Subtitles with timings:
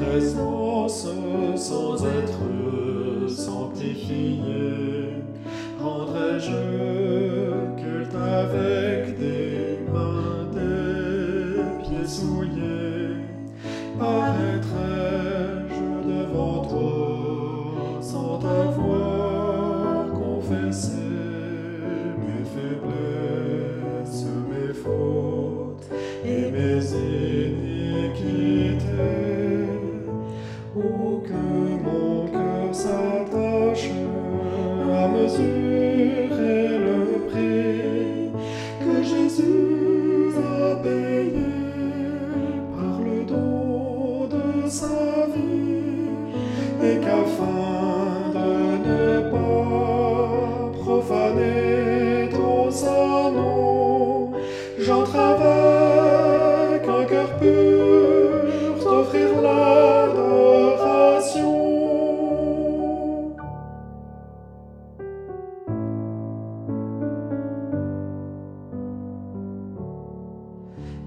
[0.00, 1.06] présence
[1.56, 5.22] sans être sanctifié.
[5.80, 6.52] Rendrai-je
[7.76, 13.16] culte avec des mains, des pieds souillés.
[35.38, 38.30] Mesurer le prix
[38.80, 41.52] que Jésus a payé
[42.74, 46.10] par le don de sa vie
[46.82, 47.85] et qu'afin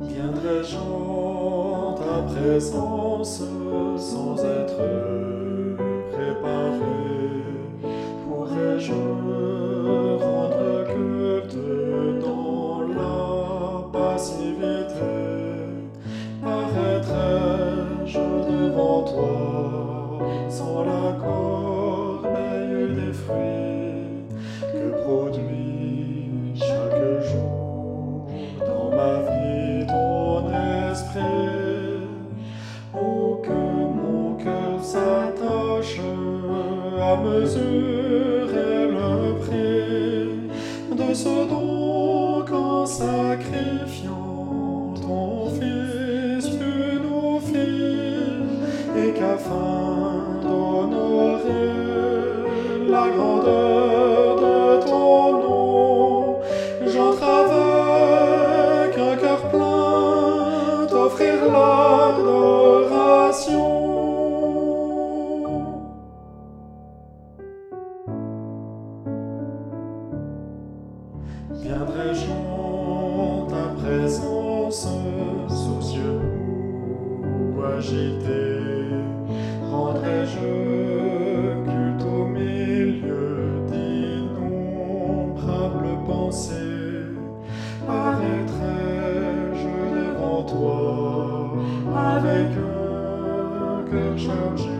[0.00, 3.42] Viendrai-je en ta présence
[3.96, 4.82] sans être
[6.12, 7.00] préparé.
[8.28, 8.92] Pourrais-je
[10.22, 11.56] rendre culte
[12.20, 15.16] dans la passivité?
[16.42, 18.18] Paraîtrai-je
[18.50, 19.34] devant toi
[20.50, 23.85] sans la corbeille des fruits?
[37.16, 40.28] À mesurer le prix
[41.00, 44.14] de ce don qu'en sacrifiant
[45.00, 49.75] ton Fils tu nous fis et qu'afin
[77.76, 78.88] agité.
[79.70, 80.50] Rendrai-je
[81.64, 87.14] culte au milieu d'innombrables pensées?
[87.86, 91.52] Paraîtrai-je devant toi
[91.94, 94.75] avec un cœur chargé?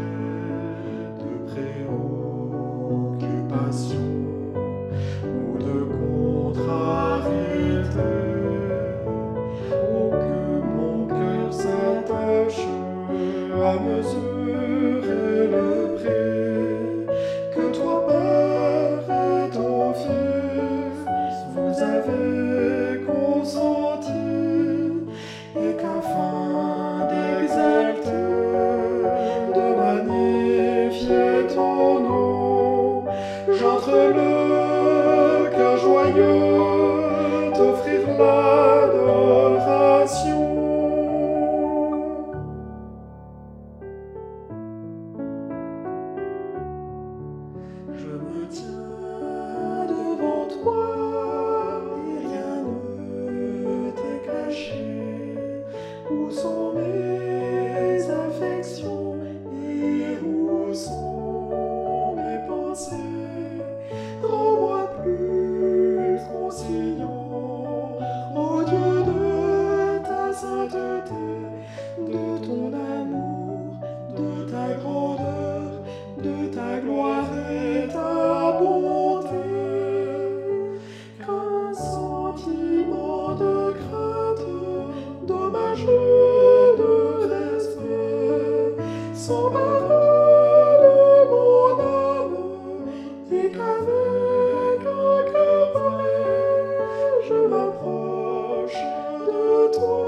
[99.78, 100.05] Lord.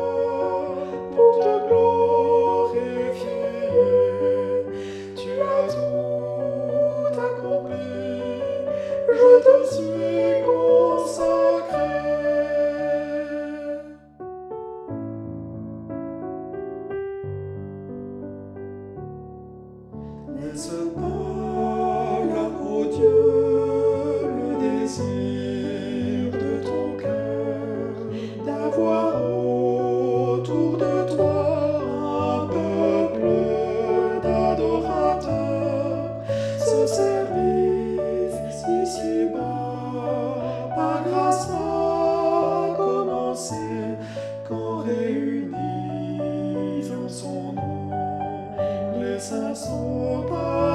[49.19, 50.25] se sont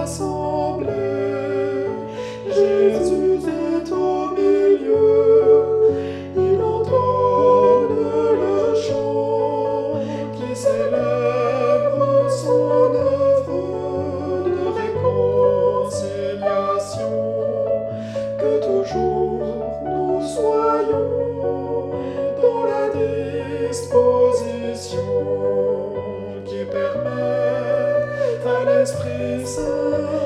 [0.01, 0.89] assemblés.
[2.45, 5.65] Jésus est au milieu,
[6.35, 7.95] il entonne
[8.41, 10.01] le chant
[10.33, 17.13] qui célèbre son œuvre de réconciliation.
[18.37, 19.39] Que toujours
[19.85, 21.09] nous soyons
[22.41, 22.83] dans la
[23.69, 25.32] disposition.
[29.45, 30.22] So.